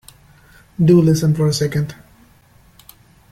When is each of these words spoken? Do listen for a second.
Do 0.83 0.99
listen 0.99 1.35
for 1.35 1.45
a 1.45 1.53
second. 1.53 1.93